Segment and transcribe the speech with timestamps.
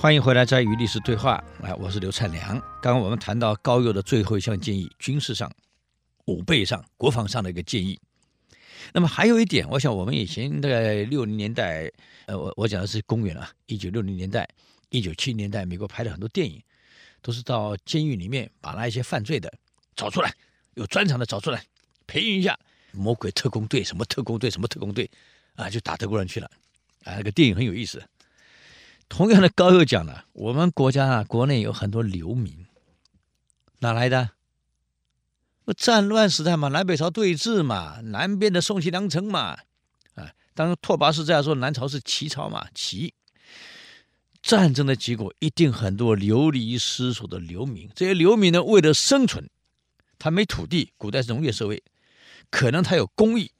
[0.00, 1.42] 欢迎回来，在与历史对话。
[1.60, 2.56] 来，我是刘灿良。
[2.80, 5.50] 刚刚我们谈到高佑的最后一项建议，军事上、
[6.26, 7.98] 武备上、国防上的一个建议。
[8.92, 11.90] 那么还有一点，我想我们以前在六零年代，
[12.26, 14.48] 呃，我我讲的是公元啊，一九六零年代、
[14.90, 16.62] 一九七零年代，美国拍的很多电影，
[17.20, 19.52] 都是到监狱里面把那一些犯罪的
[19.96, 20.32] 找出来，
[20.74, 21.60] 有专长的找出来，
[22.06, 22.56] 培训一下
[22.92, 25.10] 魔鬼特工队，什么特工队，什么特工队，
[25.56, 26.48] 啊，就打德国人去了。
[27.02, 28.00] 啊，那个电影很有意思。
[29.08, 32.66] 同样的，高又讲了，我们国家啊，国内有很多流民，
[33.80, 34.30] 哪来的？
[35.76, 39.58] 战乱时代嘛，南北朝对峙嘛，南边的宋齐梁陈嘛，
[40.14, 43.12] 啊，当拓跋氏这样说，南朝是齐朝嘛，齐。
[44.40, 49.50] 战争的结果一定很多流离失所的流民，这些流民呢，为了生存，
[50.18, 51.82] 他没土地，古代是农业社会，
[52.50, 53.50] 可能他有工艺。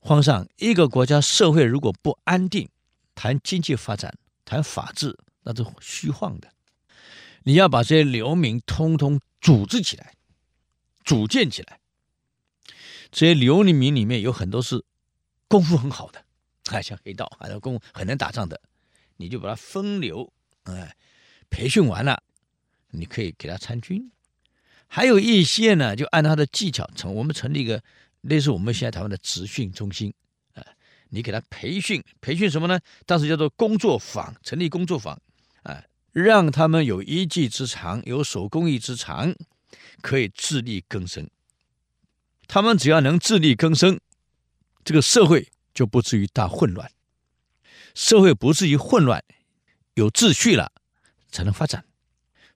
[0.00, 2.68] 皇上，一个国家社会如果不安定，
[3.14, 4.14] 谈经济发展。
[4.50, 6.52] 谈法治那是虚晃的，
[7.44, 10.12] 你要把这些流民通通组织起来，
[11.04, 11.78] 组建起来。
[13.12, 14.84] 这些流民里面有很多是
[15.46, 16.24] 功夫很好的，
[16.72, 18.60] 哎，像黑道，还有功夫很能打仗的，
[19.18, 20.32] 你就把他分流，
[20.64, 20.96] 哎，
[21.48, 22.20] 培训完了，
[22.88, 24.10] 你可以给他参军。
[24.88, 27.80] 还有一些呢，就按他的技巧成，我们成立一个
[28.22, 30.12] 类似我们现在台湾的职训中心。
[31.10, 32.80] 你给他培训，培训什么呢？
[33.06, 35.20] 当时叫做工作坊，成立工作坊，
[35.62, 39.34] 啊，让他们有一技之长，有手工艺之长，
[40.00, 41.28] 可以自力更生。
[42.46, 44.00] 他们只要能自力更生，
[44.84, 46.90] 这个社会就不至于大混乱。
[47.94, 49.22] 社会不至于混乱，
[49.94, 50.72] 有秩序了，
[51.30, 51.84] 才能发展。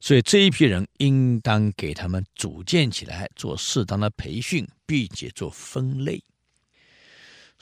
[0.01, 6.23] 所以这一批人应当给他们组建起来，做适当的培训，并且做分类。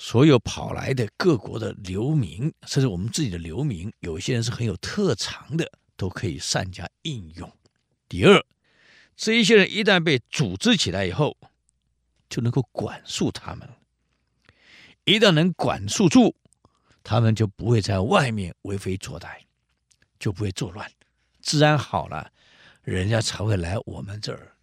[0.04, 7.48] 所有跑来的各国的流民，甚至我们自己的流民，有些人是很有特长的，都可以善加应用。
[8.08, 8.44] 第二，
[9.14, 11.36] 这一些人一旦被组织起来以后，
[12.28, 13.68] 就能够管束他们。
[15.04, 16.34] 一旦能管束住，
[17.04, 19.42] 他们就不会在外面为非作歹，
[20.18, 20.90] 就不会作乱。
[21.40, 22.32] 治安好了，
[22.82, 24.56] 人家才会来我们这儿。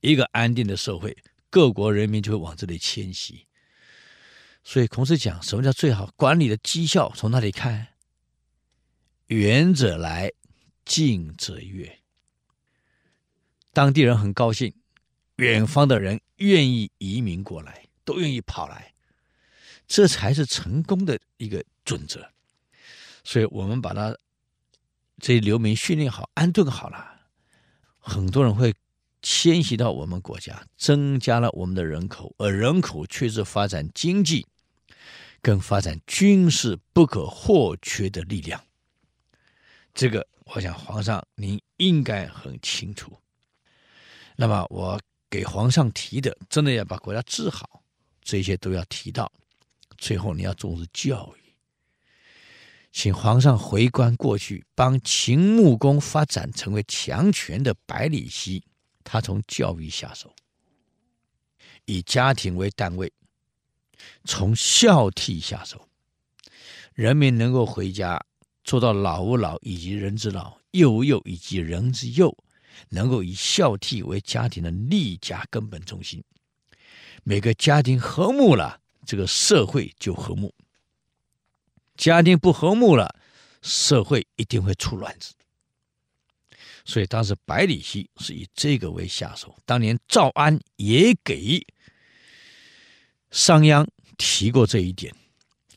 [0.00, 1.16] 一个安定的社会，
[1.48, 3.45] 各国人民就会往这里迁徙。
[4.68, 7.12] 所以孔子讲，什么叫最好管理的绩效？
[7.14, 7.86] 从哪里看？
[9.28, 10.32] 远者来，
[10.84, 12.00] 近者悦。
[13.72, 14.74] 当地人很高兴，
[15.36, 18.92] 远方的人愿意移民过来，都愿意跑来，
[19.86, 22.28] 这才是成功的一个准则。
[23.22, 24.16] 所以我们把他
[25.20, 27.28] 这些流民训练好、安顿好了，
[28.00, 28.74] 很多人会
[29.22, 34.44] 迁徙到我们国家，增加了我们的人口，而人口却是发展经济。
[35.40, 38.62] 跟发展军事不可或缺的力量，
[39.94, 43.16] 这个我想皇上您应该很清楚。
[44.36, 47.82] 那么我给皇上提的，真的要把国家治好，
[48.22, 49.30] 这些都要提到。
[49.96, 51.54] 最后你要重视教育，
[52.92, 58.62] 请皇上回观过去，帮秦穆公发展成为强权的百里奚，
[59.02, 60.34] 他从教育下手，
[61.86, 63.10] 以家庭为单位。
[64.24, 65.88] 从孝悌下手，
[66.94, 68.24] 人民能够回家
[68.64, 72.36] 做到老吾老以及人之老，幼吾幼以及人之幼，
[72.88, 76.22] 能够以孝悌为家庭的立家根本中心。
[77.22, 80.50] 每个家庭和睦了，这个社会就和睦；
[81.96, 83.14] 家庭不和睦了，
[83.62, 85.34] 社会一定会出乱子。
[86.84, 89.56] 所以当时百里奚是以这个为下手。
[89.64, 91.66] 当年赵安也给。
[93.36, 93.86] 商鞅
[94.16, 95.14] 提过这一点，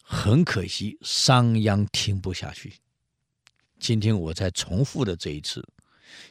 [0.01, 2.75] 很可惜，商鞅听不下去。
[3.77, 5.67] 今天我再重复的这一次，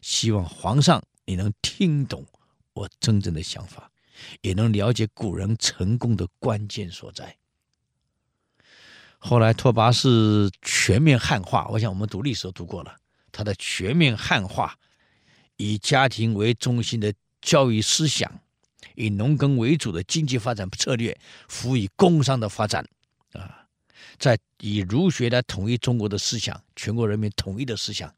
[0.00, 2.25] 希望皇上你能听懂
[2.72, 3.91] 我真正的想法，
[4.41, 7.37] 也能了解古人成功的关键所在。
[9.19, 12.97] 后来拓跋氏全面汉化，我想我们读历史都读过了，
[13.31, 14.79] 他的全面汉化，
[15.58, 17.12] 以家庭为中心的
[17.43, 18.41] 教育思想。
[18.94, 22.86] 以农耕为主的经济发展策略，辅以工商的发展，
[23.32, 23.66] 啊，
[24.19, 28.14] 在以儒学来统一中国的思想，全国人民统一的思想，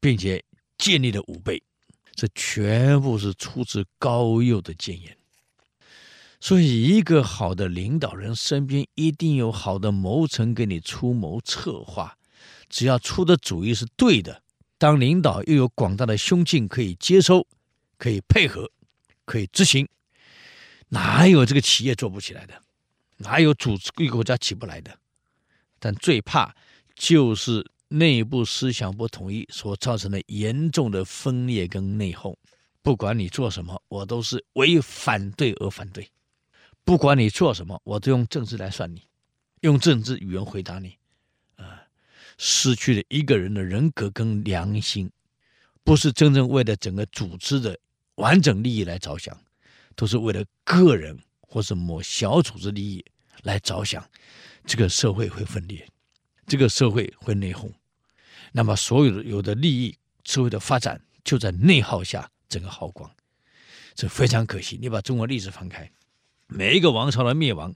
[0.00, 0.42] 并且
[0.78, 1.62] 建立了武备，
[2.14, 5.16] 这全部是出自高佑的建言。
[6.42, 12.16] 所以，一个好的领导人身边一定有好的谋臣给你出谋策划，
[12.70, 14.42] 只要出的主意是对的，
[14.78, 17.46] 当领导又有广大的胸襟可以接收，
[17.98, 18.70] 可以配合。
[19.30, 19.88] 可以执行，
[20.88, 22.62] 哪有这个企业做不起来的？
[23.18, 24.98] 哪有组织一个国家起不来的？
[25.78, 26.52] 但最怕
[26.96, 32.34] 就是内部思想不统一所造成的严重的分裂跟内讧。
[32.82, 36.02] 不管你做什么，我都是为反对而反对；
[36.82, 39.04] 不管你做什么，我都用政治来算你，
[39.60, 40.96] 用政治语言回答你。
[41.54, 41.84] 啊，
[42.36, 45.08] 失去了一个人的人格跟良心，
[45.84, 47.78] 不是真正为了整个组织的
[48.20, 49.36] 完整利益来着想，
[49.96, 53.04] 都是为了个人或是某小组织利益
[53.42, 54.08] 来着想，
[54.64, 55.88] 这个社会会分裂，
[56.46, 57.72] 这个社会会内讧，
[58.52, 62.30] 那么所有的有的利益，社会的发展就在内耗下。
[62.50, 63.08] 整个耗光，
[63.94, 64.76] 这非常可惜。
[64.82, 65.88] 你把中国历史翻开，
[66.48, 67.72] 每一个王朝的灭亡，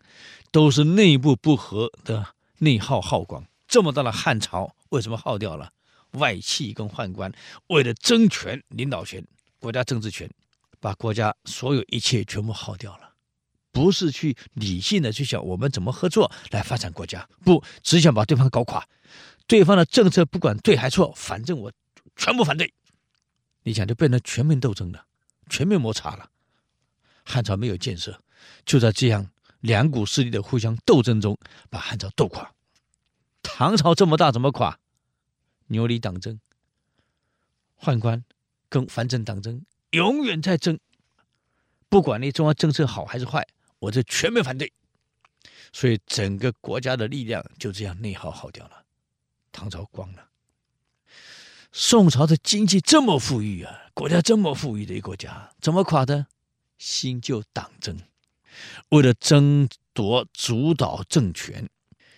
[0.51, 3.47] 都是内部不和的内耗耗光。
[3.69, 5.71] 这么大的汉朝为什么耗掉了？
[6.15, 7.33] 外戚跟宦官
[7.69, 9.25] 为了争权、领导权、
[9.65, 10.31] 国家政治权，
[10.79, 13.15] 把国家所有一切全部耗掉了。
[13.73, 18.87] 不是去理性的去想我们怎么合作来发展国家，不，只想把对方搞垮。
[19.47, 21.73] 对方的政策不管对还错，反正我
[22.15, 22.75] 全部反对。
[23.63, 25.07] 你想就变成全面斗争了，
[25.49, 26.29] 全面摩擦了。
[27.25, 28.21] 汉朝没有建设，
[28.67, 31.39] 就在这样两股势力的互相斗争中，
[31.71, 32.53] 把汉朝斗垮。
[33.43, 34.79] 唐朝这么大，怎么垮？
[35.69, 36.39] 牛李党争，
[37.81, 38.23] 宦官
[38.69, 40.79] 跟反正党争，永远在争。
[41.89, 43.47] 不管你中央政策好还是坏，
[43.79, 44.73] 我这全面反对。
[45.73, 48.85] 所以整个国家的力量就这样内耗耗掉了，
[49.53, 50.31] 唐朝光了。
[51.73, 56.27] 宋朝的经济这么富裕啊，国家这么富裕的一个国家，怎么垮的？
[56.79, 57.99] 新旧党争，
[58.91, 61.69] 为了争夺主导政权，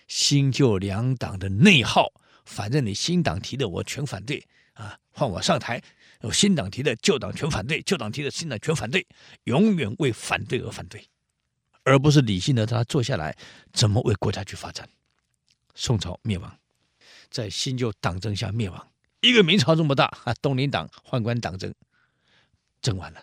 [0.07, 2.11] 新旧两党的内耗。
[2.45, 4.99] 反正你新党提的，我全反对啊！
[5.11, 5.81] 换我上台，
[6.21, 9.05] 有新党提的，旧党全反对；旧党提的，新党全反对。
[9.43, 11.07] 永远为反对而反对，
[11.83, 13.37] 而不是理性的他坐下来，
[13.71, 14.87] 怎么为国家去发展？
[15.75, 16.57] 宋朝灭亡，
[17.29, 18.87] 在新旧党争下灭亡。
[19.21, 21.73] 一个明朝这么大啊，东林党、宦官党争，
[22.81, 23.21] 争完了；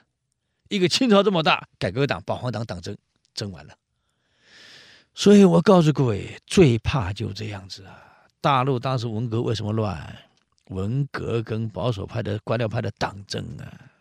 [0.68, 2.96] 一个清朝这么大，改革党、保皇党党争，
[3.34, 3.74] 争完了。
[5.14, 8.02] 所以我告诉各位，最怕就这样子啊！
[8.40, 10.18] 大陆当时文革为什么乱？
[10.66, 13.92] 文革跟保守派的官僚派的党争啊！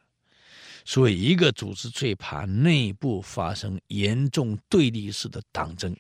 [0.85, 5.95] 所以一个组织最怕内部发生严重对立式的党争，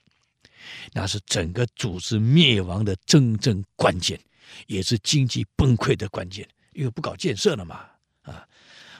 [0.91, 4.19] 那是整个组织灭亡的真正关键。
[4.67, 7.85] 也是经济崩溃的关键，因为不搞建设了嘛，
[8.21, 8.45] 啊，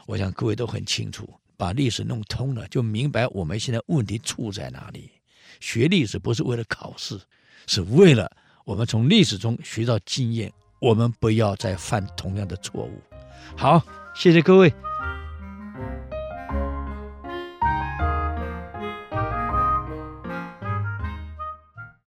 [0.08, 5.12] 我想各位都很清楚，把历史弄通了，就明白我们现在问题出在哪里。
[5.60, 7.20] 学历史不是为了考试，
[7.68, 8.32] 是为了
[8.66, 10.52] 我们从历史中学到经验，
[10.84, 13.02] 我们不要再犯同样的错误。
[13.56, 13.82] 好，
[14.14, 14.74] 谢谢各位。